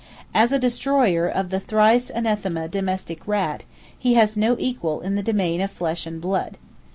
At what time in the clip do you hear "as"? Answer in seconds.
0.33-0.51